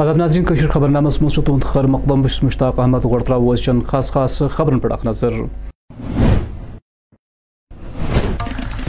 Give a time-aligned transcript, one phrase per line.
[0.00, 3.62] آداب ناظرین کشیر خبر نامس مز تہد خیر مقدم بس مشتاق احمد گۄڈٕ ترٛاوو أسۍ
[3.62, 5.32] چند خاص خاص خبرن پٮ۪ٹھ اکھ نظر۔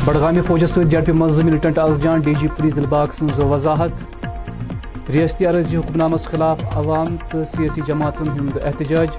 [0.05, 5.46] بڈگامہِ فوجس سۭتۍ جڈ پی ملٹنٹ از جان ڈی جی پولیس دلباغ سٕنٛز وضاحت۔ ریاستی
[5.46, 9.09] عرضی حکم نامس خلاف عوام تہٕ سیٲسی جماعتن ہُنٛد احتجاج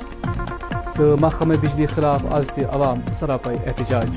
[0.94, 4.08] تہٕ محکمہ بجلی خلاف آز تہِ عوام سراپے احتجاج۔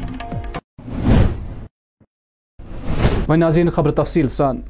[3.28, 4.62] وۄنۍ ناظرین، خبر تفصیل سان۔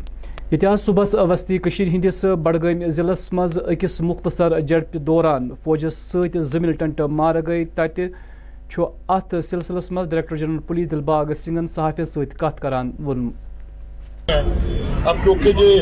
[0.51, 7.01] یہ صبح وسطی ہندس بڈگام ضلع مز اکس مختصر جڑپ دوران فوجس ست زٕ ملٹنٹ
[7.19, 12.91] مارٕ گئی تتہ ات سلسلس مز ڈائریکٹر جنرل پولیس دلباغ سنگھن صحافی ست کت کران
[13.05, 13.29] ون
[14.27, 15.81] اب کیونکہ یہ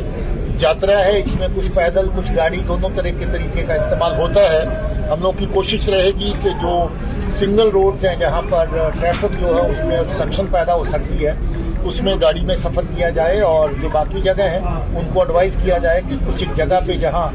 [0.62, 4.42] یاترا ہے، اس میں کچھ پیدل، کچھ گاڑی دونوں طرح کے طریقے کا استعمال ہوتا
[4.42, 4.64] ہے۔
[5.12, 6.74] ہم لوگ کی کوشش رہے گی کہ جو
[7.40, 8.66] سنگل روڈز ہیں جہاں پر
[9.00, 11.34] ٹریفک جو ہے اس میں سکشن پیدا ہو سکتی ہے۔
[11.88, 14.60] اس میں گاڑی میں سفر کیا جائے اور جو باقی جگہ ہیں،
[14.98, 17.28] ان کو ایڈوائز کیا جائے کہ کچھ ایک جگہ پہ جہاں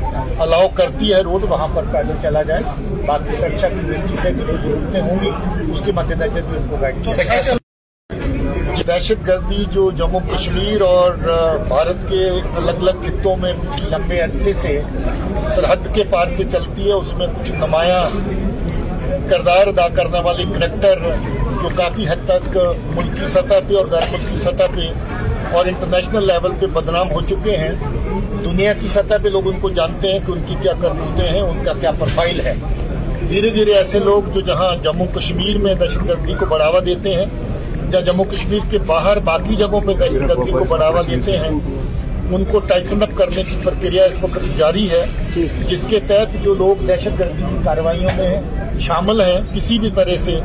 [0.42, 2.62] الاؤ کرتی ہے روڈ وہاں پر پیدل چلا جائے۔
[3.06, 5.30] باقی سرکشا کی درستی سے جو ضرورتیں ہوں گی،
[5.72, 7.56] اس کے مد نظر بھی ان کو گائڈ کیا
[8.86, 11.12] دہشت گردی جو جموں کشمیر اور
[11.68, 13.52] بھارت کے الگ الگ خطوں میں
[13.90, 14.80] لمبے عرصے سے
[15.54, 18.02] سرحد کے پار سے چلتی ہے، اس میں کچھ نمایاں
[19.30, 20.98] کردار ادا کرنے والے کریکٹر
[21.62, 22.56] جو کافی حد تک
[22.94, 24.88] ملکی سطح پہ اور غیر ملکی سطح پہ
[25.56, 27.72] اور انٹرنیشنل لیول پہ بدنام ہو چکے ہیں۔
[28.44, 31.40] دنیا کی سطح پہ لوگ ان کو جانتے ہیں کہ ان کی کیا کرتوتیں ہیں،
[31.40, 32.54] ان کا کیا پروفائل ہے۔
[33.28, 37.26] دھیرے دھیرے ایسے لوگ جو جہاں جموں کشمیر میں دہشت گردی کو بڑھاوا دیتے ہیں،
[37.92, 41.50] یا جموں کشمیر کے باہر باقی جگہوں پہ دہشت گردی کو بڑھاوا دیتے ہیں
[42.30, 45.04] ان کو ٹائٹن اپ کرنے کی پرکریا اس وقت جاری ہے
[45.68, 48.40] جس کے تحت جو لوگ دہشت گردی کی کارروائیوں میں
[48.80, 50.38] شامل ہیں کسی بھی طرح سے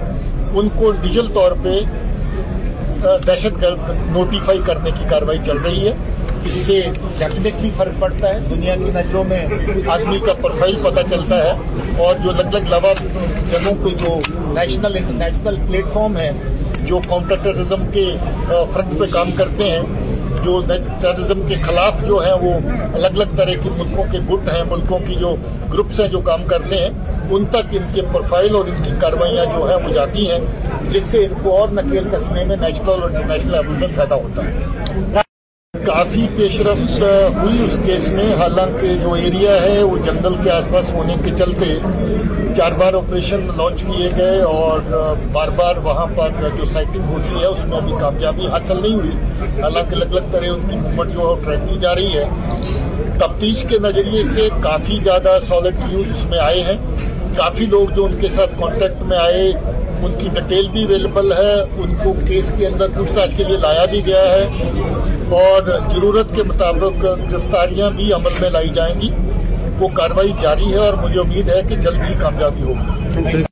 [0.54, 1.80] ان کو ڈیجل طور پہ
[3.04, 5.94] دہشت گرد نوٹیفائی کرنے کی کاروائی چل رہی ہے۔
[6.46, 6.82] اس سے
[7.18, 9.48] ڈیفینیٹلی فرق پڑتا ہے۔ دنیا کی نظروں میں
[9.88, 11.52] آدمی کا پروفائل پتہ چلتا ہے۔
[11.98, 12.94] اور جو الگ الگ لوا
[13.52, 16.32] جگہوں پہ جو نیشنل انٹرنیشنل پلیٹ فارم ہے
[16.86, 18.06] جو کاؤنٹر ٹیررزم کے
[18.74, 19.80] فرنٹ پہ کام کرتے ہیں
[20.44, 22.54] جو ٹیررزم کے خلاف جو ہیں وہ
[22.94, 25.36] الگ الگ طرح کے ملکوں کے گٹ ہیں، ملکوں کی جو
[25.74, 26.90] گروپس ہیں جو کام کرتے ہیں،
[27.30, 30.40] ان تک ان کے پروفائل اور ان کی کاروائیاں جو ہیں وہ جاتی ہیں،
[30.90, 34.46] جس سے ان کو اور نکیل کسنے میں نیشنل اور انٹرنیشنل لیول میں فائدہ ہوتا
[34.46, 35.23] ہے۔
[36.04, 37.02] کافی پیش رفت
[37.34, 41.32] ہوئی اس کیس میں، حالانکہ جو ایریا ہے وہ جنگل کے آس پاس ہونے کے
[41.38, 41.66] چلتے
[42.56, 44.80] چار بار آپریشن لانچ کیے گئے اور
[45.32, 49.62] بار بار وہاں پر جو سائٹنگ ہوتی ہے، اس میں ابھی کامیابی حاصل نہیں ہوئی۔
[49.62, 52.26] حالانکہ الگ الگ طرح ان کی موومنٹ جو ہے ٹریک کی جا رہی ہے۔
[53.20, 56.78] تفتیش کے نظریے سے کافی زیادہ سالڈ ویوز اس میں آئے ہیں۔
[57.38, 59.48] کافی لوگ جو ان کے ساتھ کانٹیکٹ میں آئے،
[60.04, 63.58] ان کی ڈیٹیل بھی اویلیبل ہے، ان کو کیس کے اندر پوچھ تاچھ کے لیے
[63.58, 64.48] لایا بھی گیا ہے
[65.40, 65.62] اور
[65.96, 69.10] ضرورت کے مطابق گرفتاریاں بھی عمل میں لائی جائیں گی۔
[69.80, 73.44] وہ کاروائی جاری ہے اور مجھے امید ہے کہ جلد ہی کامیابی ہوگی۔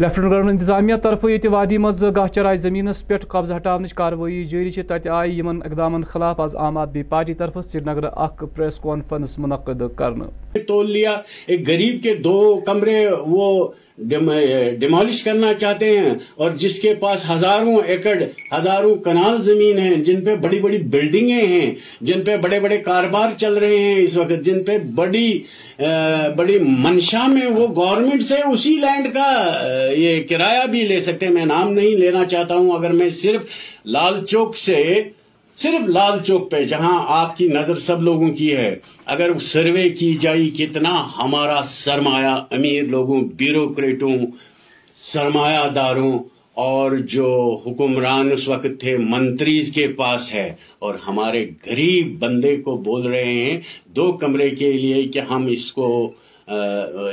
[0.00, 4.82] لیفٹنٹ گورنر انتظامیہ طرف یہ وادی مز گاہ چرائے زمینس پہ قبضہ ہٹاونچ کاروی جاری
[4.82, 9.38] تت آئی ان اقدام خلاف آز عام آدمی پارٹی طرف سری نگر اخ پریس کانفرنس
[9.38, 11.16] منعقد کرنے تول لیا،
[11.46, 13.68] ایک غریب کے دو کمرے، وہ
[14.00, 18.16] ڈیمالش کرنا چاہتے ہیں اور جس کے پاس ہزاروں ایکڑ،
[18.52, 23.38] ہزاروں کنال زمین ہیں، جن پہ بڑی بڑی بلڈنگیں ہیں، جن پہ بڑے بڑے کاروبار
[23.38, 25.28] چل رہے ہیں اس وقت، جن پہ بڑی
[26.36, 29.28] بڑی منشا میں وہ گورنمنٹ سے اسی لینڈ کا
[29.96, 33.42] یہ کرایہ بھی لے سکتے ہیں۔ میں نام نہیں لینا چاہتا ہوں، اگر میں صرف
[33.86, 34.82] لال چوک سے
[35.62, 38.76] صرف لال چوک پہ، جہاں آپ کی نظر سب لوگوں کی ہے۔
[39.06, 44.12] اگر سروے کی جائی، کتنا ہمارا سرمایہ امیر لوگوں بیوروکریٹوں
[44.96, 46.18] سرمایہ داروں
[46.54, 52.76] اور جو حکمران اس وقت تھے، منتریز کے پاس ہے۔ اور ہمارے غریب بندے کو
[52.76, 56.12] بول رہے ہیں دو کمرے کے لیے کہ ہم اس کو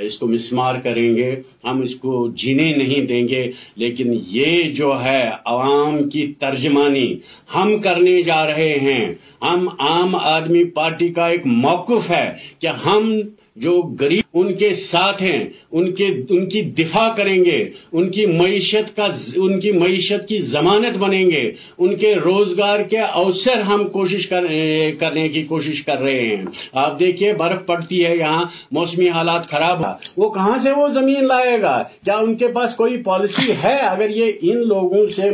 [0.01, 4.93] اس کو مسمار کریں گے۔ ہم اس کو جینے نہیں دیں گے، لیکن یہ جو
[5.03, 7.07] ہے عوام کی ترجمانی،
[7.55, 13.11] ہم کرنے جا رہے ہیں۔ ہم عام آدمی پارٹی کا ایک موقف ہے کہ ہم
[13.55, 17.57] جو غریب ان کے ساتھ ہیں، ان کے، ان کی دفاع کریں گے،
[17.91, 22.97] ان کی معیشت کا ان کی معیشت کی ضمانت بنیں گے، ان کے روزگار کے
[22.97, 26.43] اوسر ہم کوشش کرنے کی کوشش کر رہے ہیں۔
[26.73, 31.27] آپ دیکھیے، برف پڑتی ہے یہاں، موسمی حالات خراب ہے وہ کہاں سے وہ زمین
[31.27, 35.31] لائے گا؟ کیا ان کے پاس کوئی پالیسی ہے؟ اگر یہ ان لوگوں سے،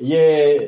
[0.00, 0.58] یہ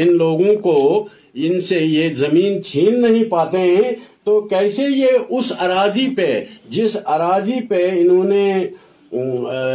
[0.00, 3.92] ان لوگوں کو ان سے یہ زمین چھین نہیں پاتے ہیں
[4.26, 8.66] تو کیسے یہ اس اراضی پہ، جس اراضی پہ انہوں نے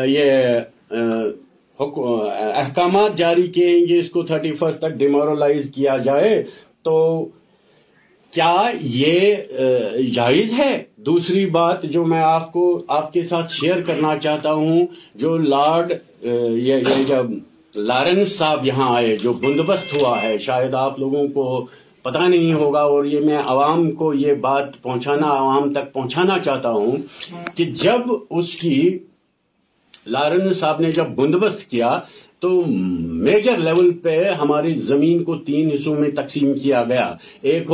[0.08, 0.60] یہ
[1.80, 6.44] احکامات جاری کیے ہیں کہ اس کو تھرٹی فرسٹ تک ڈیمورلائز کیا جائے،
[6.84, 6.96] تو
[8.34, 9.36] کیا یہ
[10.14, 14.86] جائز ہے؟ دوسری بات جو میں آپ کو، آپ کے ساتھ شیئر کرنا چاہتا ہوں،
[15.16, 15.94] جو لارڈ
[16.54, 17.26] یہ جب
[17.76, 21.66] لارنس صاحب یہاں آئے، جو بندوبست ہوا ہے، شاید آپ لوگوں کو
[22.08, 26.70] پتہ نہیں ہوگا اور یہ میں عوام کو یہ بات پہنچانا، عوام تک پہنچانا چاہتا
[26.72, 26.98] ہوں
[27.56, 28.78] کہ جب اس کی
[30.08, 31.90] لارن صاحب نے جب بندوبست کیا
[32.40, 32.50] تو
[33.26, 37.12] میجر لیول پہ ہماری زمین کو تین حصوں میں تقسیم کیا گیا۔
[37.42, 37.72] ایک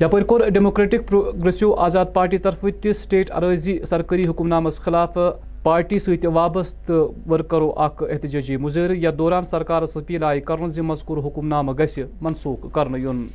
[0.00, 5.18] یپر کور ڈیموکریٹک پروگریسو آزاد پارٹی طرف تہ سٹیٹ اراضی سرکاری حکم نامس خلاف
[5.62, 6.90] پارٹی ست وابست
[7.30, 12.66] ورکرو اخ احتجاجی مظاہرہ یتھ دوران سرکارس اپیل آئی کر مذکور حکم نامہ گژھِ منسوخ
[12.72, 13.26] کرنہٕ یُن۔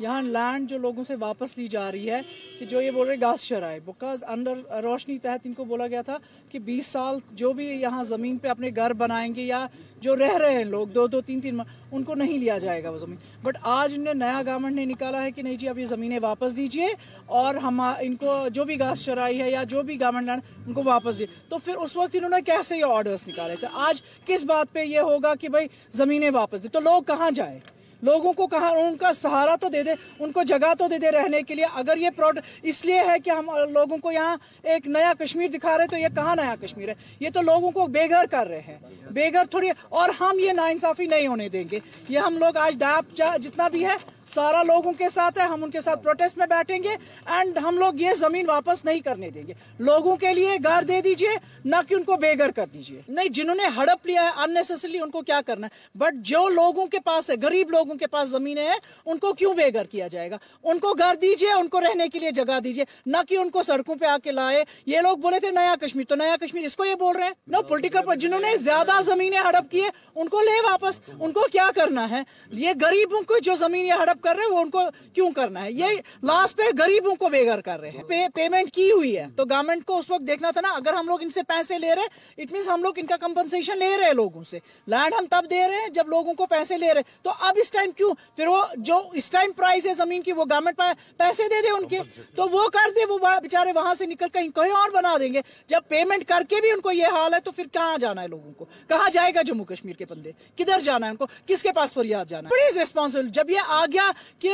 [0.00, 2.20] یہاں لینڈ جو لوگوں سے واپس لی جا رہی ہے،
[2.58, 6.02] کہ جو یہ بول رہے گاس شرائے بکاز انڈر روشنی تحت ان کو بولا گیا
[6.02, 6.16] تھا
[6.50, 9.66] کہ بیس سال جو بھی یہاں زمین پہ اپنے گھر بنائیں گے یا
[10.00, 11.60] جو رہ رہے ہیں لوگ، دو دو، تین تین
[11.92, 15.22] ان کو نہیں لیا جائے گا وہ زمین۔ بٹ آج انہیں نیا گورنمنٹ نے نکالا
[15.22, 16.86] ہے کہ نہیں جی اب یہ زمینیں واپس دیجیے
[17.26, 20.72] اور ہم ان کو جو بھی گاس چرائی ہے یا جو بھی گورنمنٹ لینڈ، ان
[20.74, 24.02] کو واپس دیے تو پھر اس وقت انہوں نے کیسے یہ آرڈرس نکالے تھے؟ آج
[24.26, 27.58] کس بات پہ یہ ہوگا کہ بھائی زمینیں واپس دے تو لوگ کہاں جائیں؟
[28.02, 31.10] لوگوں کو کہاں ان کا سہارا تو دے دے، ان کو جگہ تو دے دے
[31.10, 34.86] رہنے کے لیے۔ اگر یہ پروڈکٹ اس لیے ہے کہ ہم لوگوں کو یہاں ایک
[34.86, 38.08] نیا کشمیر دکھا رہے تو یہ کہاں نیا کشمیر ہے؟ یہ تو لوگوں کو بے
[38.10, 38.78] گھر کر رہے ہیں۔
[39.10, 41.78] بے گھر تھوڑی، اور ہم یہ ناانصافی نہیں ہونے دیں گے۔
[42.08, 43.96] یہ ہم لوگ آج ڈاپ جتنا بھی ہے،
[44.26, 46.96] سارا لوگوں کے ساتھ ہے، ہم ان کے ساتھ پروٹیسٹ میں بیٹھیں گے،
[47.26, 51.00] اینڈ ہم لوگ یہ زمین واپس نہیں کرنے دیں گے۔ لوگوں کے لیے گھر دے
[51.00, 51.30] دیجیے،
[51.64, 55.10] نہ کہ ان کو بے گھر کر دیجیے۔ نہیں، جنہوں نے ہڑپ لیا ہے ان
[55.10, 58.64] کو کیا کرنا ہے؟ بٹ جو لوگوں کے پاس ہے، غریب لوگوں کے پاس زمینیں
[58.64, 61.80] ہیں، ان کو کیوں بے گھر کیا جائے گا؟ ان کو گھر دیجیے، ان کو
[61.80, 65.00] رہنے کے لیے جگہ دیجیے، نہ کہ ان کو سڑکوں پہ آ کے لائے۔ یہ
[65.00, 67.62] لوگ بولے تھے نیا کشمیر، تو نیا کشمیر اس کو یہ بول رہے ہیں؟ نو
[67.62, 71.70] پولیٹیکل پر جنہوں نے زیادہ زمینیں ہڑپ کیے ان کو لے واپس۔ ان کو کیا
[71.74, 74.80] کرنا ہے؟ یہ غریبوں کو جو زمین یہ ہڑپ کر رہے ہیں، وہ ان کو
[75.14, 75.86] کیوں کرنا ہے؟ یہ
[76.22, 79.84] لاسٹ پہ غریبوں کو بے گھر کر رہے ہیں۔ پیمنٹ کی ہوئی ہے۔ تو گورنمنٹ
[79.84, 82.52] کو اس وقت دیکھنا تھا نا، اگر ہم لوگ ان سے پیسے لے رہے اٹ
[82.52, 85.68] مینس ہم لوگ ان کا کمپنسیشن لے رہے ہیں لوگوں سے۔ لینڈ ہم تب دے
[85.68, 88.64] رہے ہیں جب لوگوں کو پیسے لے رہے تو اب اس ٹائم کیوں؟ پھر وہ
[88.76, 90.80] جو اس ٹائم پرائز ہے زمین کی وہ گورنمنٹ
[91.16, 92.00] پیسے دے دے ان کے۔
[92.36, 95.40] تو وہ کر دے وہ بےچارے وہاں سے نکل کہیں کہیں اور بنا دیں گے۔
[95.66, 98.28] جب پیمنٹ کر کے بھی ان کو یہ حال ہے تو پھر کہاں جانا ہے
[98.28, 101.62] لوگوں کو؟ کہاں جائے گا جموں کشمیر کے بندے؟ کدھر جانا ہے ان کو؟ کس
[101.62, 104.50] کے پاس فریاد جانا ہے؟ پلیز ریسپانسبل جب یہ آ گیا کہ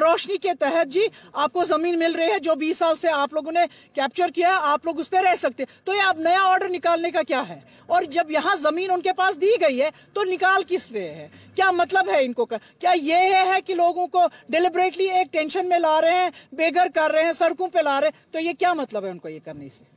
[0.00, 3.34] روشنی کے تحت جی آپ کو زمین مل رہی ہے جو بیس سال سے آپ
[3.34, 3.60] لوگوں نے
[3.92, 7.10] کیپچر کیا ہے آپ لوگ اس پہ رہ سکتے۔ تو یہ اب نیا آرڈر نکالنے
[7.10, 10.62] کا کیا ہے؟ اور جب یہاں زمین ان کے پاس دی گئی ہے تو نکال
[10.66, 12.46] کس رہے ہیں کیا مطلب ہے ان کو؟
[12.78, 16.86] کیا یہ ہے کہ لوگوں کو ڈیلیبریٹلی ایک ٹینشن میں لا رہے ہیں، بے گھر
[16.94, 19.28] کر رہے ہیں، سڑکوں پہ لا رہے ہیں؟ تو یہ کیا مطلب ہے ان کو
[19.28, 19.95] یہ کرنے سے؟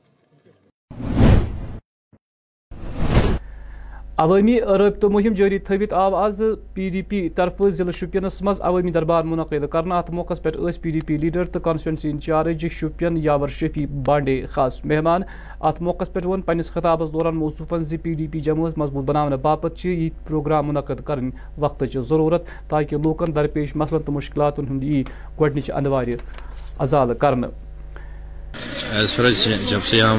[4.19, 6.41] عوامی رابطہ مہم جاری تھوت آو آز
[6.73, 10.49] پی ڈی پی طرف ضلع شوپینس مز عوامی دربار منعقد کرنا ات موقع پہ
[10.81, 15.21] پی ڈی پی لیڈر تو کانسٹیچنسی انچارج شوپین یاور شفی بانڈے خاص مہمان
[15.59, 19.35] ات موقع پہ ون پنس خطابس دوران موصوفن زی پی ڈی پی جماعت مضبوط بنانے
[19.37, 25.03] باپت یہ پروگرام منعقد کرن وقت ضرورت تاکہ لوکن درپیش مسلن تو مشکلات ہند یہ
[25.41, 26.13] گڈنچ اندوار
[26.79, 27.47] ازال کرنا
[28.91, 29.31] ایز فار
[29.69, 30.15] جب سے یہاں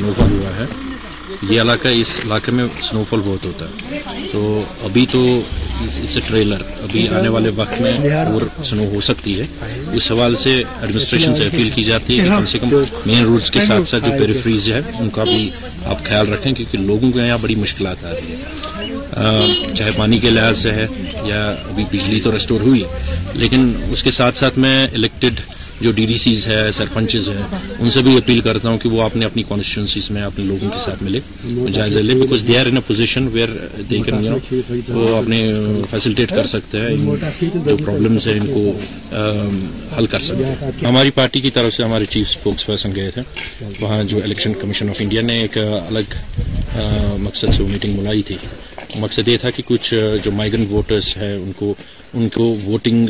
[0.00, 0.93] ہوا ہے
[1.42, 4.00] یہ علاقہ اس علاقے میں سنو فال بہت ہوتا ہے۔
[4.32, 5.40] تو ابھی تو
[5.84, 9.46] اس ٹریلر، ابھی آنے والے وقت میں اور سنو ہو سکتی ہے۔
[9.92, 12.68] اس حوالے سے ایڈمنسٹریشن سے اپیل کی جاتی ہے کہ کم سے کم
[13.06, 15.50] مین روڈس کے ساتھ ساتھ جو پیریفریز ہے ان کا بھی
[15.84, 20.30] آپ خیال رکھیں کیونکہ لوگوں کے یہاں بڑی مشکلات آ رہی ہیں۔ چاہے پانی کے
[20.30, 20.86] لحاظ سے ہے
[21.24, 25.40] یا ابھی بجلی تو ریسٹور ہوئی ہے، لیکن اس کے ساتھ ساتھ میں الیکٹڈ
[25.80, 27.42] جو ڈی ڈی سیز ہے سرپنچز ہیں،
[27.78, 30.78] ان سے بھی اپیل کرتا ہوں کہ وہ اپنے اپنی کانسٹیچوئنسیز میں اپنے لوگوں کے
[30.84, 31.20] ساتھ ملے
[31.72, 33.50] جائزہ لے because they are in position where
[33.90, 34.26] they can
[34.88, 35.42] وہ اپنے
[35.90, 36.96] فیسلٹیٹ کر سکتے ہیں
[37.66, 38.62] جو پرابلمس ہیں، ان کو
[39.98, 43.22] حل کر سکتے ہیں۔ ہماری پارٹی کی طرف سے ہمارے چیف اسپوکس پرسن گئے تھے،
[43.80, 46.14] وہاں جو الیکشن کمیشن آف انڈیا نے ایک الگ
[47.18, 48.36] مقصد سے وہ میٹنگ بلائی تھی۔
[48.96, 49.92] مقصد یہ تھا کہ کچھ
[50.24, 51.74] جو مائیگرنٹ ووٹرس ہیں، ان کو
[52.14, 53.08] ان کو ووٹنگ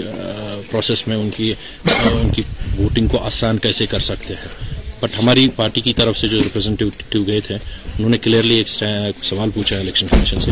[0.70, 1.52] پروسیس میں ان کی
[1.86, 2.42] ان کی
[2.78, 7.24] ووٹنگ کو آسان کیسے کر سکتے ہیں؟ بٹ ہماری پارٹی کی طرف سے جو ریپرزینٹیو
[7.26, 10.50] گئے تھے، انہوں نے کلیئرلی ایک سوال پوچھا ہے الیکشن کمیشن سے،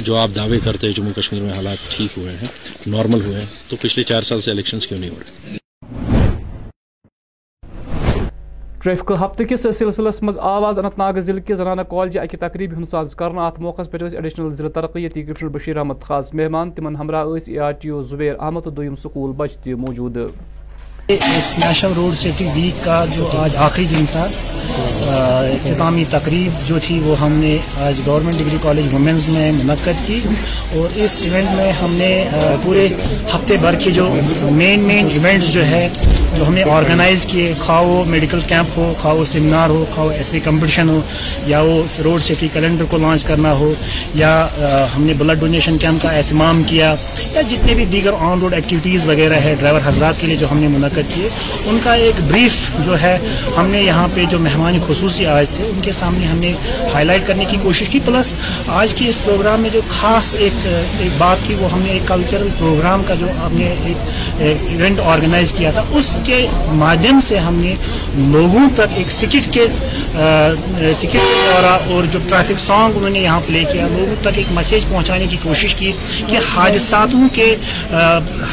[0.00, 2.48] جو آپ دعوے کرتے ہیں جموں کشمیر میں حالات ٹھیک ہوئے ہیں
[2.86, 5.56] نارمل ہوئے ہیں، تو پچھلے چار سال سے الیکشنز کیوں نہیں ہو رہے؟
[8.84, 12.88] ٹریفک ہفتہ کس سلسلس مز آواز اننت ناگ ضلع کے زنانہ کالج اکہ تقریب ہند
[12.88, 17.26] ساز کرنا ات موقع پہ ایڈیشنل ضلع ترقیتی کمشنر بشیر احمد خاص مہمان، تمن ہمراہ
[17.46, 20.18] A R T O Zubair Ahmad تو دویم سکول بچ تہ موجود۔
[21.08, 24.26] اس نیشنل روڈ سیفٹی ویک کا جو آج آخری دن تھا
[25.04, 27.56] اختتامی تقریب جو تھی، وہ ہم نے
[27.86, 30.20] آج گورنمنٹ ڈگری کالج وومنز میں منعقد کی
[30.74, 32.12] اور اس ایونٹ میں ہم نے
[32.62, 32.86] پورے
[33.34, 34.08] ہفتے بھر کے جو
[34.42, 35.88] مین مین ایونٹس جو ہے،
[36.36, 40.06] جو ہم نے آرگنائز کیے، خواہ وہ میڈیکل کیمپ ہو، خواہ وہ سیمینار ہو، خواہ
[40.06, 41.00] وہ ایسے کمپٹیشن ہو،
[41.46, 43.72] یا وہ روڈ سیفٹی کیلنڈر کو لانچ کرنا ہو،
[44.14, 44.32] یا
[44.96, 46.94] ہم نے بلڈ ڈونیشن کیمپ کا اہتمام کیا،
[47.34, 50.58] یا جتنے بھی دیگر آن روڈ ایکٹیویٹیز وغیرہ ہے ڈرائیور حضرات کے لیے جو ہم
[50.58, 51.28] نے منعقد کیے
[51.66, 53.16] ان کا ایک بریف جو ہے،
[53.56, 56.52] ہم نے یہاں پہ جو مہمان خصوصی آج تھے، ان کے سامنے ہم نے
[56.94, 58.34] ہائی لائٹ کرنے کی کوشش کی۔ پلس
[58.80, 62.08] آج کے اس پروگرام میں جو خاص ایک ایک بات تھی، وہ ہم نے ایک
[62.08, 66.46] کلچرل پروگرام کا جو ہم نے ایک ایونٹ آرگنائز کیا تھا، اس کے
[66.76, 67.74] مادھیم سے ہم نے
[68.32, 69.66] لوگوں تک ایک سکٹ کے
[70.94, 74.52] سکٹ کے دورہ اور جو ٹریفک سانگ انہوں نے یہاں پلے کیا، لوگوں تک ایک
[74.54, 75.92] میسیج پہنچانے کی کوشش کی
[76.28, 77.54] کہ حادثاتوں کے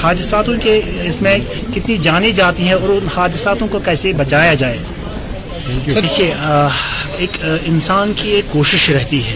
[0.01, 1.37] حادثاتوں کے اس میں
[1.73, 1.97] کتنی
[2.31, 4.77] جاتی ہیں اور ان حادثاتوں کو کیسے بچایا جائے۔
[5.95, 6.33] دیکھیے
[7.17, 9.35] ایک انسان کی ایک کوشش رہتی ہے۔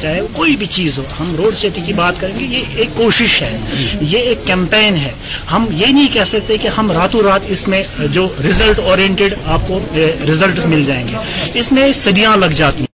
[0.00, 3.42] چاہے کوئی بھی چیز ہو ہم روڈ سیفٹی کی بات کریں گے یہ ایک کوشش
[3.42, 3.58] ہے۔
[4.00, 5.10] یہ ایک کیمپین ہے۔
[5.52, 7.82] ہم یہ نہیں کہہ سکتے کہ ہم راتوں رات اس میں
[8.12, 9.80] جو ریزلٹ اورینٹیڈ آپ کو
[10.26, 11.16] ریزلٹ مل جائیں گے۔
[11.54, 12.94] اس میں صدیاں لگ جاتی ہیں۔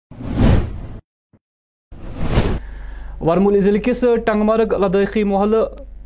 [3.20, 5.56] ورمول ضلع کس ٹنگمرگ لداخی محلہ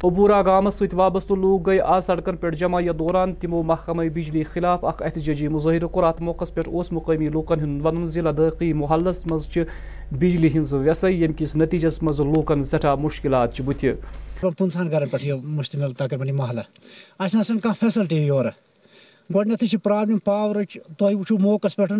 [0.05, 4.43] عبورہ گام ست وابستہ لوگ گئی آج سڑکن پہ جمع یہ دوران تمو محکمہ بجلی
[4.53, 6.61] خلاف اخ احتجاجی مظاہرہ کور ات موقع پہ
[6.93, 9.47] مقامی لوکن ہند ون لداخی محلس مز
[10.21, 13.85] بجلی ہز ویسے یم کس نتیجس مز لوکن سٹھا مشکلات بت
[14.59, 16.61] پنچہن گرن پہ مشتمل تقریباً یہ محلہ۔
[17.19, 18.45] اہس نا کھانا فیسلٹی یور
[19.35, 21.93] گۄڈنیٚتھٕے پرابلم پاورٕچ تۄہہِ وٕچھو موقعس پٮ۪ٹھ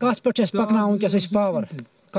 [0.00, 1.62] کتھ پٮ۪ٹھ چھِ اَسہِ پکناوُن وٕنکیٚس اَسہِ پاور۔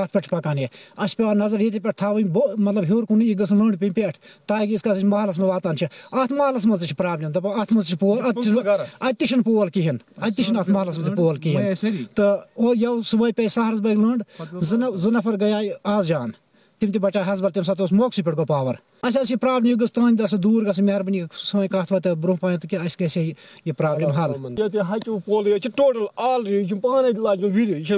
[0.04, 0.66] کت پہ پکان یہ۔
[0.98, 2.26] اس پہ نظر یہ پہ تھوین
[2.58, 4.10] مطلب ہور کن یہ گھن لنڈ پہ پہ
[4.46, 5.74] تاکہ اس کس محلس میں واتان
[6.12, 10.68] ات محلس مز پرابلم۔ دپان ات مز پول ات تہ پول کہین ات تہ ات
[10.68, 14.22] محلس مز پول کہین تو یہ صبح پہ سہرس بگ لنڈ
[14.62, 16.30] زٕ نفر گٔیے آز جان۔
[16.80, 19.92] تم تہ بچا ہسبل تمہ سات موقع پہ گو پاور اچھا یہ پرابلم یہ گھس
[19.92, 24.10] تہند دس دور گھن مہربانی سن کت وات برو پہ کہ اس گھس یہ پرابلم
[24.12, 24.60] حل
[24.90, 27.08] ہچو پول یہ ٹوٹل آل یہ پانے
[27.58, 27.92] یہ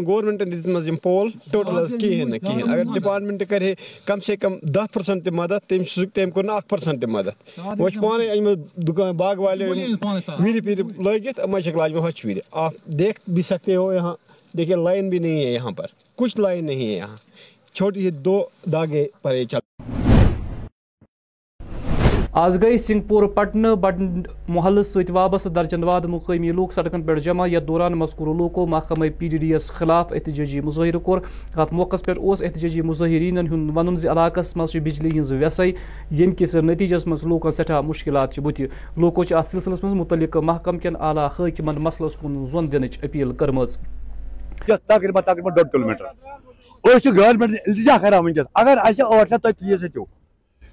[0.86, 3.74] یم پول ٹوٹل کہین اگر ڈپارٹمنٹ کرے
[4.04, 8.54] کم سے کم دہ پرسنٹ مدد تم تم کور اخ پرسنٹ مدد وہ پانے ان
[8.88, 9.68] دکان باغ والے
[10.40, 14.14] ویر پیر لگت مشک لاج میں ہچ ویر آپ دیکھ بھی سکتے ہو یہاں
[14.54, 15.86] دیکھیے لائن بھی نہیں ہے یہاں پر
[16.18, 17.16] کچھ لائن نہیں ہے یہاں
[17.74, 19.58] چھوٹی دو داغے پر چل
[22.40, 24.00] آز گئی سنگھ پور پٹنہ بڈ
[24.48, 29.06] محل ست وابستہ درجن واد مقامی لوگ سڑکن پہ جمع یتھ دوران مذکور لوکو محکمہ
[29.18, 31.18] پی ڈی ڈی یس خلاف احتجاجی مظاہرہ کور۔
[31.56, 35.70] ات موقع پہ احتجاجی مظاہرین ہند ون علاقہ مز بجلی ہز ویسے
[36.20, 38.60] یم کس نتیجس مز لوکن سٹھا مشکلات بت
[38.96, 43.64] لوکو ات سلسلس مز متعلق محکم کن اعلی حاکمن مسلس کن زون دن اپیل کرم
[44.66, 46.04] تقریباً تقریباً ڈوڈ کلو میٹر
[46.84, 50.04] گورمنٹ التجا کران ونکس اگر اہس ٹھ لچھ تھی فیس ہوں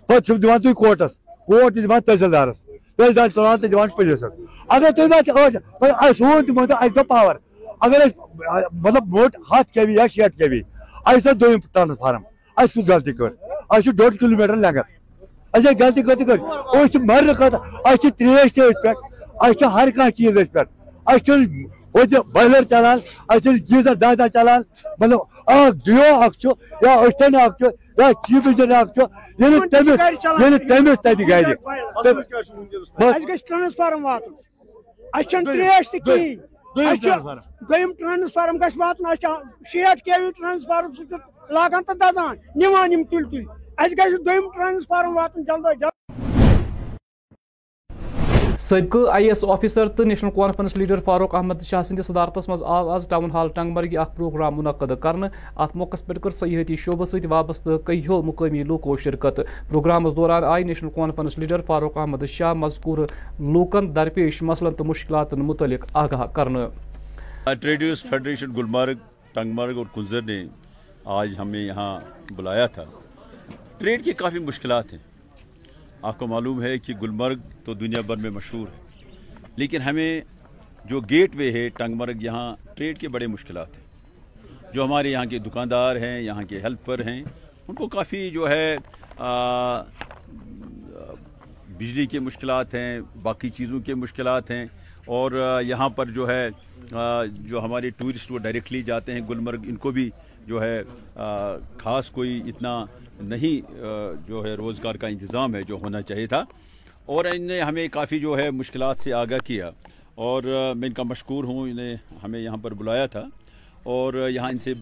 [0.10, 1.12] پہ دان تھی کوٹس
[1.48, 2.62] کوٹ دان تحصیلدارس
[2.98, 4.24] تحصیلدار تلان تو دان پولیسس
[4.68, 7.36] اگر تھی سون تم اس دو پاور
[7.82, 8.06] اگر
[8.74, 10.62] مطلب موٹ ہاتھ کے وی یا شیٹ کے وی
[11.06, 12.24] اس دم ٹرانسفارم
[12.58, 13.30] اس کچھ غلطی کر
[13.70, 14.82] اس ڈوڈ کلو میٹر لنگر.
[15.54, 18.94] اس غلطی کر کر اس مرنے خاطر اس تریش تھی پہ
[19.40, 20.60] اس ہر کھانا چیز پہ
[21.08, 21.30] اس
[21.94, 24.62] وہ بوائلر چلان اچھا گیزر دہ دہ چلان
[25.00, 26.46] مطلب اخ ڈیو اخ
[26.84, 27.62] یا اشتن اخ
[28.00, 28.88] یا چیف انجینئر اخ
[29.40, 30.00] یعنی تمس
[30.40, 31.44] یعنی تمس تتہ گھر
[33.40, 36.40] ٹرانسفارم واتن تریش تہ کہین
[37.70, 39.06] دویم ٹرانسفارم گھس واتن
[39.72, 45.84] شیٹ کے وی ٹرانسفارم سہ لاگان دزان نوان یم دویم ٹرانسفارم واتن جلد
[48.70, 52.64] جلد سابقہ آئی ایس آفیسر تو national conference leader Farooq Ahmad Shah سندس صدارتس مز
[52.64, 56.76] آو آز ٹاؤن ہال ٹنگ مرگی اخ پروگرام منعقد کرنے ات موقع پہ کر سیاحتی
[56.84, 62.26] شعبہ ست وابستہ کئیو مقامی لوکو شرکت۔ پروگرامس دوران آئی National Conference leader Farooq Ahmad
[62.30, 62.98] Shah مذکور
[63.40, 66.66] لوکن درپیش مسلن تو مشکلات متعلق آگاہ کرنے
[67.54, 68.98] trade unions federation Gulmarg
[69.54, 70.44] Tangmarg اور کنزر نے
[71.20, 72.00] آج ہمیں یہاں
[72.36, 72.84] بلایا تھا۔
[73.78, 75.09] ٹریڈ کی کافی مشکلات ہیں۔
[76.02, 79.02] آپ کو معلوم ہے کہ گلمرگ تو دنیا بھر میں مشہور ہے۔
[79.56, 80.22] لیکن ہمیں
[80.86, 83.84] جو گیٹ وے ہے ٹنگ مرگ یہاں ٹریڈ کے بڑے مشکلات ہیں۔
[84.74, 87.24] جو ہمارے یہاں کے دکاندار ہیں، یہاں کے ہیلپر ہیں،
[87.68, 88.78] ان کو کافی جو ہے
[91.78, 94.66] بجلی کے مشکلات ہیں، باقی چیزوں کے مشکلات ہیں۔
[95.06, 96.48] اور یہاں پر جو ہے
[97.30, 100.10] جو ہمارے ٹورسٹ وہ ڈائریکٹلی جاتے ہیں گلمرگ، ان کو بھی
[100.48, 100.82] جو ہے
[101.78, 102.86] خاص کوئی اتنا
[103.22, 103.72] نہیں
[104.28, 106.44] جو ہے روزگار کا انتظام ہے جو ہونا چاہیے تھا۔
[107.06, 109.70] اور ان نے ہمیں کافی جو ہے مشکلات سے آگاہ کیا۔
[110.16, 110.44] اور
[110.76, 113.26] میں ان کا مشکور ہوں، انہیں ہمیں یہاں پر بلایا تھا۔
[113.84, 114.74] اور یہاں ان سے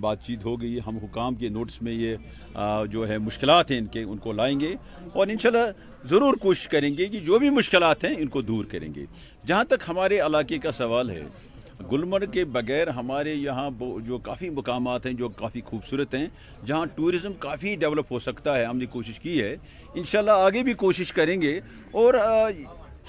[0.00, 2.16] بات چیت ہو گئی۔ ہم حکام کے نوٹس میں یہ
[2.90, 4.74] جو ہے مشکلات ہیں، ان کے، ان کو لائیں گے۔
[5.12, 5.70] اور انشاءاللہ
[6.06, 9.04] ضرور کوشش کریں گے کہ جو بھی مشکلات ہیں، ان کو دور کریں گے۔
[9.46, 11.22] جہاں تک ہمارے علاقے کا سوال ہے
[11.92, 16.26] گلمرگ کے بغیر ہمارے یہاں جو کافی مقامات ہیں، جو کافی خوبصورت ہیں،
[16.66, 19.56] جہاں ٹورزم کافی ڈیولپ ہو سکتا ہے، ہم نے کوشش کی ہے۔
[19.94, 22.14] انشاءاللہ آگے بھی کوشش کریں گے اور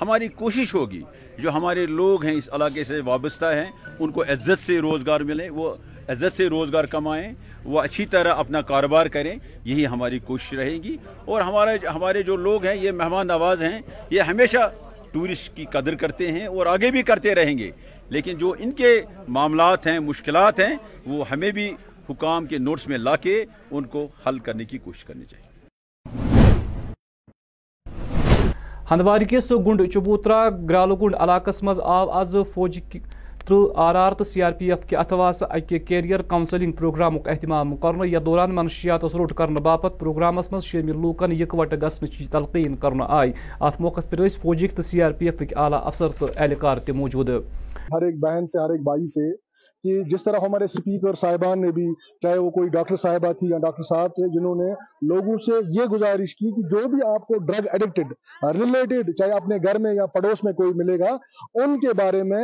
[0.02, 1.02] ہماری کوشش ہوگی۔
[1.40, 5.50] جو ہمارے لوگ ہیں اس علاقے سے وابستہ ہیں، ان کو عزت سے روزگار ملیں،
[5.50, 5.74] وہ
[6.08, 7.34] عزت سے روزگار کمائیں،
[7.64, 12.36] وہ اچھی طرح اپنا کاروبار کریں، یہی ہماری کوشش رہے گی۔ اور ہمارے ہمارے جو
[12.36, 14.72] لوگ ہیں، یہ مہمان نواز ہیں، یہ ہمیشہ
[15.12, 17.72] ٹورسٹ کی قدر کرتے ہیں اور آگے بھی کرتے رہیں گے۔
[18.10, 21.72] لیکن جو ان کے معاملات ہیں، مشکلات ہیں، وہ ہمیں بھی
[22.10, 25.46] حکام کے نوٹس میں لا کے ان کو حل کرنے کی کوشش کرنی چاہیے۔
[28.92, 32.80] ہندوار کس گنڈ چبوترا گرالگنڈ علاقس مز آو آز فوج
[33.46, 37.76] ترہ آر آر تو سی آر پی ایف کے اتواس اکہ کیریئر کاؤنسلنگ پروگرام اہتمام
[37.76, 43.04] کر یا دوران منشیات روٹ کرنے باپت پروگرامس مز شامل لوکن یکوٹ گھنچ تلقین کرنے
[43.10, 47.30] آئی۔ ات موقع پہ فوجک تو سی آر پی ایف اعلی افسر تو اہلکار موجود۔
[47.92, 49.30] ہر ایک بہن سے ہر ایک بھائی سے
[49.88, 51.88] کہ جس طرح ہمارے اسپیکر صاحبان نے بھی،
[52.22, 54.72] چاہے وہ کوئی ڈاکٹر صاحبہ تھی یا ڈاکٹر صاحب تھے، جنہوں نے
[55.08, 58.14] لوگوں سے یہ گزارش کی کہ جو بھی آپ کو ڈرگ ایڈکٹڈ
[58.58, 61.16] ریلیٹڈ چاہے اپنے گھر میں یا پڑوس میں کوئی ملے گا،
[61.64, 62.44] ان کے بارے میں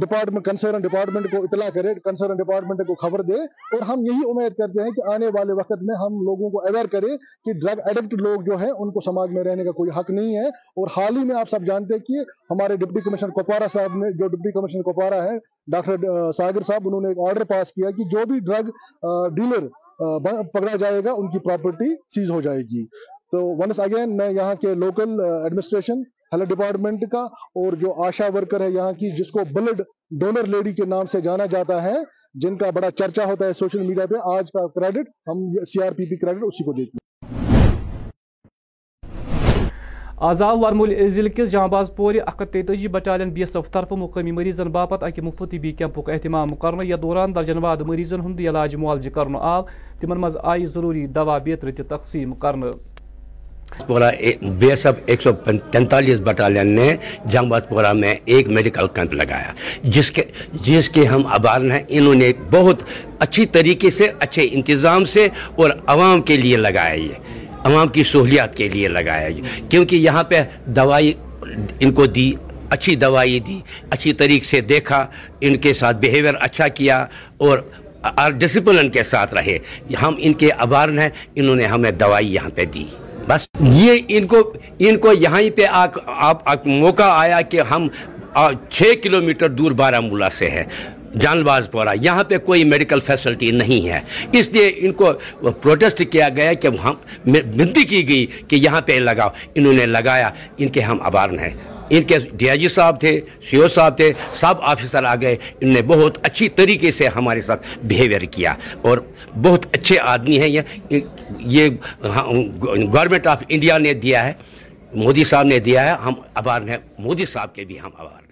[0.00, 3.38] ڈپارٹمنٹ کنسرن ڈپارٹمنٹ کو اطلاع کرے کنسرن ڈپارٹمنٹ کو خبر دے۔
[3.72, 6.86] اور ہم یہی امید کرتے ہیں کہ آنے والے وقت میں ہم لوگوں کو اویئر
[6.92, 10.10] کرے کہ ڈرگ ایڈکٹ لوگ جو ہیں، ان کو سماج میں رہنے کا کوئی حق
[10.10, 10.46] نہیں ہے۔
[10.80, 14.10] اور حال ہی میں آپ سب جانتے ہیں کہ ہمارے ڈپٹی کمشنر کپوارا صاحب نے،
[14.18, 15.36] جو ڈپٹی کمشنر کپوارا ہے
[15.72, 18.70] ڈاکٹر ساگر صاحب، انہوں نے ایک آرڈر پاس کیا کہ جو بھی ڈرگ
[19.36, 19.66] ڈیلر
[20.52, 22.84] پکڑا جائے گا، ان کی پراپرٹی سیز ہو جائے گی۔
[23.32, 27.20] تو ونس اگین میں یہاں کے لوکل ایڈمنسٹریشن ہیلتھ ڈپارٹمنٹ کا
[27.60, 29.80] اور جو آشا ورکر ہے یہاں کی، جس کو بلڈ
[30.20, 31.94] ڈونر لیڈی کے نام سے جانا جاتا ہے،
[32.42, 35.92] جن کا بڑا چرچا ہوتا ہے سوشل میڈیا پہ، آج کا کریڈٹ ہم سی آر
[35.92, 37.07] پی پی کریڈٹ اسی کو دیتے ہیں۔
[40.20, 44.30] آز ورمول ضلع کس جاں باز پور اکھ تیتجی بٹالین بی ایس ایف طرف مقامی
[44.30, 48.74] مریضن باپت اکہ مفت بی کیمپک اہتمام کرنے یا دوران درجن واد مریضن ہند علاج
[48.76, 49.62] معالجہ کرن آو
[50.00, 52.70] تمن مز آئی ضروری دوا بیتر تقسیم کرنا
[53.86, 54.10] پورا
[54.58, 55.32] بی ایس ایف ایک سو
[55.70, 56.94] تینتالیس بٹالین نے
[57.26, 59.52] جنگ پورا میں ایک میڈیکل کیمپ لگایا
[59.84, 60.22] جس کے
[60.64, 62.82] جس کے ہم آبار ہیں انہوں نے بہت
[63.18, 68.56] اچھی طریقے سے اچھے انتظام سے اور عوام کے لیے لگایا یہ عوام کی سہولیات
[68.56, 71.12] کے لیے لگایا جائے۔ کیونکہ یہاں پہ دوائی
[71.80, 72.32] ان کو دی،
[72.70, 73.58] اچھی دوائی دی،
[73.90, 75.06] اچھی طریقے سے دیکھا،
[75.40, 77.04] ان کے ساتھ بیہیویئر اچھا کیا
[77.36, 77.58] اور
[78.30, 79.58] ڈسپلن کے ساتھ رہے۔
[80.02, 82.84] ہم ان کے عبارن ہیں، انہوں نے ہمیں دوائی یہاں پہ دی۔
[83.28, 87.88] بس یہ ان کو ان کو یہاں ہی پہ آپ موقع آیا کہ ہم
[88.70, 90.64] چھ کلومیٹر دور بارہ مولہ سے ہے
[91.14, 94.00] جانباز پورا۔ یہاں پہ کوئی میڈیکل فیسلٹی نہیں ہے۔
[94.32, 95.12] اس لیے ان کو
[95.62, 96.92] پروٹیسٹ کیا گیا کہ وہاں
[97.26, 101.54] بنتی کی گئی کہ یہاں پہ لگاؤ۔ انہوں نے لگایا۔ ان کے ہم آبار ہیں۔
[101.90, 105.36] ان کے ڈی آئی جی صاحب تھے، سی او صاحب تھے، سب آفیسر آ گئے۔
[105.60, 108.98] ان نے بہت اچھی طریقے سے ہمارے ساتھ بیہیویئر کیا۔ اور
[109.42, 110.62] بہت اچھے آدمی ہیں۔
[111.38, 111.68] یہ
[112.92, 114.32] گورنمنٹ آف انڈیا نے دیا ہے۔
[114.94, 118.27] مودی صاحب نے دیا ہے۔ ہم آبار ہیں۔ مودی صاحب کے بھی ہم آبار ہیں۔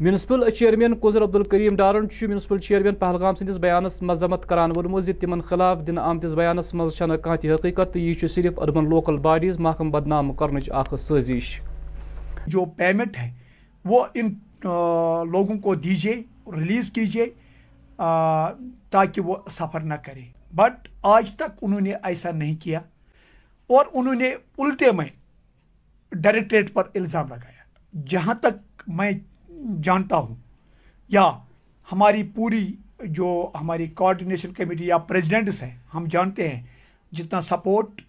[0.00, 5.12] میونسپل چیئرمین قزر عبدالکریم ڈارن میونسپل چیئرمین پہلگام سندس بیانس مذمت کران ورمو زِ
[5.46, 10.70] خلاف دن آمتس بیانس منٛز چھنہٕ حقیقت یہ صرف اربن لوکل باڈیز محکم بدنام کرنچ
[10.70, 11.60] اخ سازش
[12.46, 13.30] جو پیمنٹ ہے
[13.84, 14.32] وہ ان
[14.64, 16.14] لوگوں کو دیجیے
[16.56, 17.26] ریلیز کیجیے
[18.90, 20.24] تاکہ وہ سفر نہ کرے۔
[20.56, 22.80] بٹ آج تک انہوں نے ایسا نہیں کیا
[23.70, 25.08] اور انہوں نے الٹے میں
[26.12, 29.12] ڈائریکٹریٹ پر الزام لگایا۔ جہاں تک میں
[29.82, 30.34] جانتا ہوں۔
[31.08, 31.30] یا
[31.92, 36.62] ہماری پوری جو ہماری کوارڈینیشن کمیٹی یا پریزیڈنٹس ہیں، ہم جانتے ہیں
[37.12, 38.02] جتنا سپورٹ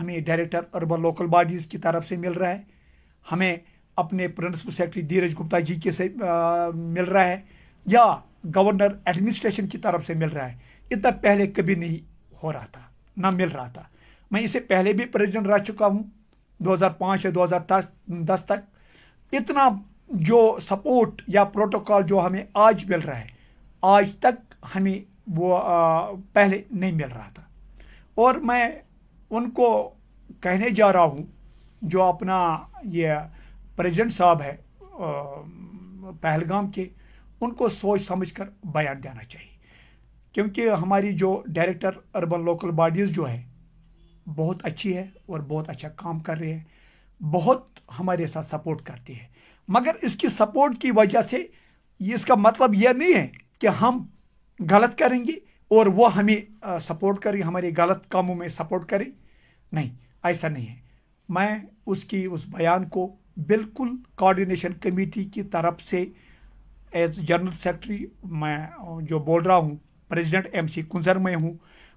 [0.00, 2.62] ہمیں ڈائریکٹر اربن لوکل باڈیز کی طرف سے مل رہا ہے۔
[3.32, 3.56] ہمیں
[3.96, 6.08] اپنے پرنسپل سیکرٹری دھیرج گپتا جی کے سے
[6.74, 7.40] مل رہا ہے۔
[7.86, 8.16] یا
[8.56, 10.56] گورنر ایڈمنسٹریشن کی طرف سے مل رہا ہے۔
[10.90, 11.96] اتنا پہلے کبھی نہیں
[12.42, 12.80] ہو رہا تھا،
[13.16, 13.82] نہ مل رہا تھا۔
[14.30, 16.02] میں اسے پہلے بھی پریزیڈنٹ رہ چکا ہوں،
[16.58, 17.60] دو ہزار پانچ سے دو ہزار
[18.06, 18.74] دس تک۔
[19.32, 19.68] اتنا
[20.08, 23.26] جو سپورٹ یا پروٹوکال جو ہمیں آج مل رہا ہے،
[23.82, 25.58] آج تک ہمیں وہ
[26.32, 27.42] پہلے نہیں مل رہا تھا۔
[28.14, 28.68] اور میں
[29.30, 29.94] ان کو
[30.40, 31.22] کہنے جا رہا ہوں،
[31.82, 33.08] جو اپنا یہ
[33.76, 34.56] پریزیڈنٹ صاحب ہے
[36.20, 36.88] پہلگام کے،
[37.40, 39.52] ان کو سوچ سمجھ کر بیان دینا چاہیے۔
[40.32, 43.42] کیونکہ ہماری جو ڈائریکٹر اربن لوکل باڈیز جو ہے
[44.26, 47.66] بہت اچھی ہے اور بہت اچھا کام کر رہے ہیں، بہت
[47.98, 49.26] ہمارے ساتھ سپورٹ کرتی ہے
[49.68, 51.44] مگر اس کی سپورٹ کی وجہ سے
[52.00, 53.26] اس کا مطلب یہ نہیں ہے
[53.58, 54.04] کہ ہم
[54.60, 55.32] غلط کریں گے
[55.70, 56.36] اور وہ ہمیں
[56.80, 59.10] سپورٹ کریں، ہمارے غلط کاموں میں سپورٹ کریں۔
[59.72, 59.90] نہیں،
[60.24, 60.76] ایسا نہیں ہے۔
[61.28, 63.06] میں اس کی، اس بیان کو
[63.46, 66.04] بالکل کوارڈینیشن کمیٹی کی طرف سے
[66.92, 68.58] ایز جنرل سیکرٹری میں،
[69.02, 69.76] جو بول رہا ہوں
[70.10, 71.52] پریزیڈنٹ ایم سی کنزر میں ہوں،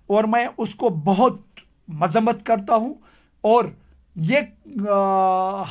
[0.09, 1.41] اور میں اس کو بہت
[1.87, 2.93] مذمت کرتا ہوں
[3.43, 3.65] اور
[4.17, 4.37] یہ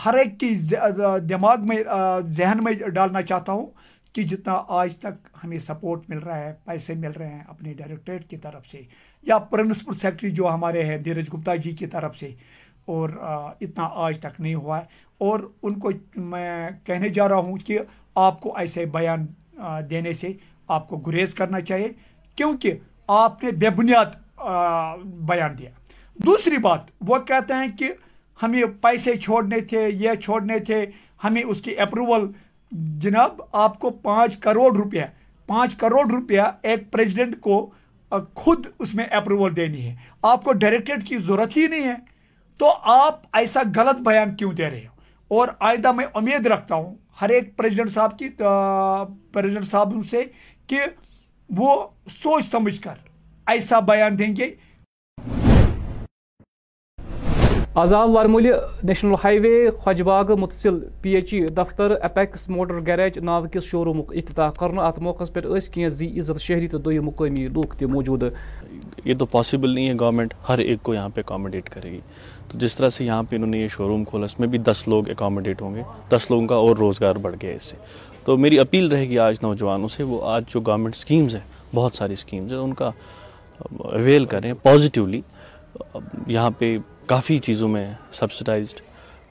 [0.05, 0.55] ہر ایک کی
[1.29, 1.83] دماغ میں
[2.29, 3.67] ذہن میں ڈالنا چاہتا ہوں
[4.15, 8.29] کہ جتنا آج تک ہمیں سپورٹ مل رہا ہے، پیسے مل رہے ہیں اپنے ڈائریکٹریٹ
[8.31, 8.81] کی طرف سے
[9.27, 12.31] یا پرنسپل سیکٹری جو ہمارے ہیں، دھیرج گپتا جی کی طرف سے،
[12.85, 13.11] اور
[13.61, 14.85] اتنا آج تک نہیں ہوا ہے۔
[15.21, 17.79] اور ان کو میں کہنے جا رہا ہوں کہ
[18.15, 19.27] آپ کو ایسے بیان
[19.91, 20.33] دینے سے
[20.69, 21.89] آپ کو گریز کرنا چاہیے،
[22.39, 22.79] کیونکہ
[23.09, 24.17] آپ نے بے بنیاد
[25.29, 25.71] بیان دیا۔
[26.17, 27.93] دوسری بات، وہ کہتے ہیں کہ
[28.43, 30.87] ہمیں پیسے چھوڑنے تھے، یہ چھوڑنے تھے،
[31.25, 32.33] ہمیں اس کی اپروول
[32.73, 35.03] جناب، آپ کو پانچ کروڑ روپیہ،
[35.47, 37.71] پانچ کروڑ روپیہ ایک پریزیڈنٹ کو
[38.35, 41.95] خود اس میں اپروول دینی ہے۔ آپ کو ڈائریکٹریٹ کی ضرورت ہی نہیں ہے۔
[42.59, 46.95] تو آپ ایسا غلط بیان کیوں دے رہے ہو؟ اور آئندہ میں امید رکھتا ہوں
[47.21, 48.29] ہر ایک پریزیڈنٹ صاحب کی
[49.33, 50.25] پریزیڈنٹ صاحب سے
[50.67, 50.81] کہ
[51.57, 51.89] وہ
[52.23, 52.95] سوچ سمجھ کر
[53.47, 54.55] ایسا بیان دیں گے۔
[57.77, 62.75] آزاد وارمولی ورمولہِ نیشنل ہائی وے خواج باغ متصل، پی ایچ ای، دفتر، اپیکس، موٹر
[62.87, 66.69] گیریج ناوٕ کِس شو روٗمُک افتتاح کرنہٕ، اتھ موقعس پٮ۪ٹھ ٲسۍ کینٛہہ زی عزت شہری
[66.69, 68.29] تہٕ دۄیِم مقٲمی لوٗکھ تہِ موجوٗدٕ۔
[69.05, 72.01] یہ تو پاسبل نہیں ہے گورنمنٹ ہر ایک کو یہاں پہ اکاموڈیٹ کرے گی۔
[72.49, 74.59] تو جس طرح سے یہاں پہ انہوں نے یہ شو روم کھولا، اس میں بھی
[74.59, 77.77] دس لوگ اکاموڈیٹ ہوں گے۔ دس لوگوں کا اور روزگار بڑھ گیا اس سے۔
[78.25, 81.95] تو میری اپیل رہے گی آج نوجوانوں سے، وہ آج جو گورنمنٹ سکیمز ہیں، بہت
[81.95, 82.91] ساری سکیمز ہیں، ان کا
[83.79, 85.21] اویل کریں پازیٹیولی
[86.27, 88.81] یہاں پہ کافی چیزوں میں سبسڈائزڈ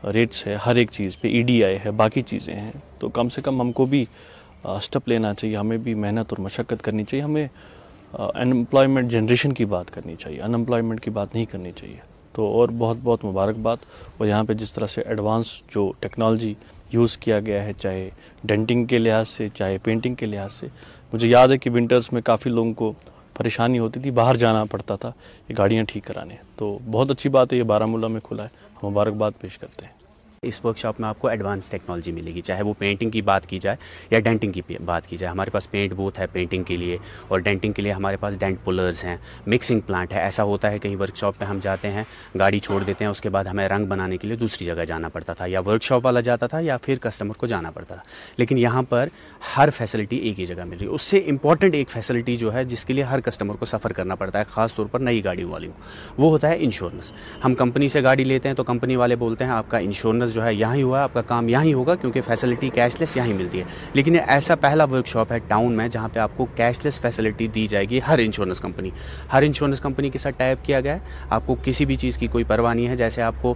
[0.06, 3.30] ریٹس ہے، ہر ایک چیز پہ ای ڈی آئی ہے، باقی چیزیں ہیں۔ تو کم
[3.30, 4.06] سے کم ہم کو بھی
[4.64, 7.48] اسٹپ لینا چاہیے، ہمیں بھی محنت اور مشقت کرنی چاہیے۔ ہمیں
[8.14, 11.98] انمپلائمنٹ جنریشن کی بات کرنی چاہیے ان کی بات نہیں کرنی چاہیے۔
[12.34, 13.78] تو اور بہت بہت مبارکباد۔
[14.18, 16.54] اور یہاں پہ جس طرح سے ایڈوانس جو ٹیکنالوجی
[16.92, 18.10] یوز کیا گیا ہے، چاہے
[18.44, 20.68] ڈینٹنگ کے لحاظ سے، چاہے پینٹنگ کے لحاظ سے،
[21.14, 22.94] مجھے یاد ہے کہ ونٹرز میں کافی لوگوں کو
[23.38, 25.12] پریشانی ہوتی تھی، باہر جانا پڑتا تھا،
[25.50, 28.50] یہ گاڑیاں ٹھیک کرانے تو بہت اچھی بات ہے، یہ بارہ مولہ میں کھلا ہے۔
[28.84, 30.05] ہم مبارکباد پیش کرتے ہیں۔
[30.42, 33.48] اس ورک شاپ میں آپ کو ایڈوانس ٹیکنالوجی ملے گی، چاہے وہ پینٹنگ کی بات
[33.48, 33.78] کی جائے
[34.10, 37.40] یا ڈینٹنگ کی بات کی جائے۔ ہمارے پاس پینٹ بوتھ ہے پینٹنگ کے لیے اور
[37.40, 39.18] ڈینٹنگ کے لیے ہمارے پاس ڈینٹ پلرز ہیں
[39.48, 42.04] مکسنگ پلانٹ ہے۔ ایسا ہوتا ہے کہیں ورک شاپ پہ ہم جاتے ہیں،
[42.40, 45.10] گاڑی چھوڑ دیتے ہیں، اس کے بعد ہمیں رنگ بنانے کے لیے دوسری جگہ جانا
[45.10, 48.04] پڑتا تھا یا ورک شاپ والا جاتا تھا یا پھر کسٹمر کو جانا پڑتا تھا۔
[48.38, 49.08] لیکن یہاں پر
[49.58, 52.64] ہر فیسلٹی ایک ہی جگہ مل رہی ہے۔ اس سے امپورٹنٹ ایک فیسلٹی جو ہے،
[52.64, 55.44] جس کے لیے ہر کسٹمر کو سفر کرنا پڑتا ہے، خاص طور پر نئی گاڑی
[55.44, 55.82] والی کو۔
[56.18, 57.14] وہ ہوتا ہے انشورنس
[57.46, 60.36] ہم کمپنی سے گاڑی لیتے ہیں تو کمپنی والے بولتے ہیں، آپ کا انشورنس بزنس
[60.36, 63.00] جو ہے یہاں ہی ہوا ہے، آپ کا کام یہاں ہی ہوگا کیونکہ فیسلٹی کیش
[63.00, 66.08] لیس یہاں ہی ملتی ہے۔ لیکن یہ ایسا پہلا ورک شاپ ہے ٹاؤن میں جہاں
[66.14, 68.90] پہ آپ کو کیش لیس فیسلٹی دی جائے گی ہر انشورنس کمپنی
[69.34, 72.28] ہر انشورنس کمپنی کے ساتھ ٹائپ کیا گیا ہے۔ آپ کو کسی بھی چیز کی
[72.28, 73.54] کوئی پرواہ نہیں ہے۔ جیسے آپ کو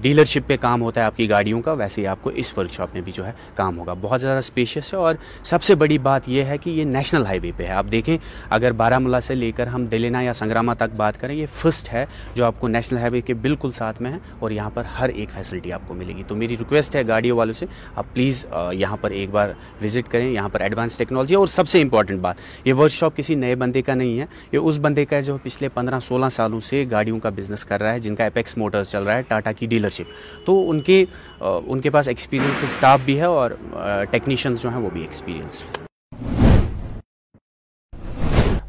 [0.00, 2.70] ڈیلرشپ پہ کام ہوتا ہے آپ کی گاڑیوں کا، ویسے ہی آپ کو اس ورک
[2.70, 5.98] شاپ میں بھی جو ہے کام ہوگا۔ بہت زیادہ اسپیشیس ہے اور سب سے بڑی
[5.98, 8.16] بات یہ ہے کہ یہ نیشنل ہائی وے پہ ہے۔ آپ دیکھیں،
[8.50, 11.92] اگر بارہ ملا سے لے کر ہم دلینا یا سنگراما تک بات کریں، یہ فرسٹ
[11.92, 12.04] ہے
[12.34, 15.08] جو آپ کو نیشنل ہائی وے کے بالکل ساتھ میں ہے اور یہاں پر ہر
[15.08, 18.46] ایک فیسلٹی آپ کو ملے گی۔ تو میری ریکویسٹ ہے گاڑیوں والوں سے، آپ پلیز
[18.72, 19.48] یہاں پر ایک بار
[19.82, 23.34] وزٹ کریں، یہاں پر ایڈوانس ٹیکنالوجی اور سب سے امپورٹنٹ بات، یہ ورک شاپ کسی
[23.34, 26.60] نئے بندے کا نہیں ہے۔ یہ اس بندے کا ہے جو پچھلے پندرہ سولہ سالوں
[26.60, 29.52] سے گاڑیوں کا بزنس کر رہا ہے، جن کا اپیکس موٹرز چل رہا ہے ٹاٹا
[29.52, 31.04] کی ڈیلرشپ تو ان کے
[31.40, 33.50] ان کے پاس ایکسپیرینس اسٹاف بھی ہے اور
[34.10, 35.62] ٹیکنیشینس جو ہیں وہ بھی ایکسپیرینس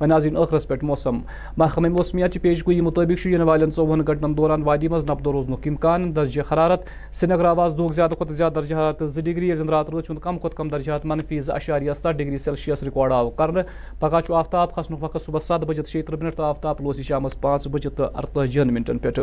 [0.01, 1.19] و ناظرین ٲخرس پٮ۪ٹھ موسم۔
[1.57, 5.67] محکمہ موسمیاتچہِ پیش گویی مُطٲبِق چھُ یِنہٕ والٮ۪ن ژۄوُہن گنٛٹن دوران وادی منٛز نپدو روزنُک
[5.67, 6.81] اِمکان، درجہِ حرارت
[7.11, 10.21] سرینگر آواز دۄہُک زیادٕ کھۄتہٕ زیادٕ، درجہِ حرارت زٕ ڈگری، ییٚلہِ زن راتہٕ روٗد ہُنٛد
[10.23, 13.63] کم کھۄتہٕ کم درجہِ حرارت منفی زٕ اَشاریہ سَتھ ڈگری سیلسیس رِکاڈ آو۔ کرنہٕ
[13.99, 17.05] پگہہ چھُ آفتاب کھسنُک وقت صبحس سَتھ بجہِ شیٚیہِ تٕرٛہ مِنٹ تہٕ آفتاب لوس یہِ
[17.05, 19.19] شامس پانٛژھ بجہِ تہٕ اَرتٲجِہن مِنٹن پٮ۪ٹھ۔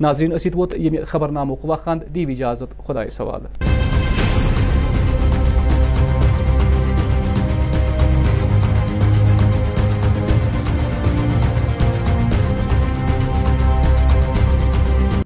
[0.00, 3.42] ناظرین ووت یہ خبر نامک وقان دیو اجازت خدائے سوال۔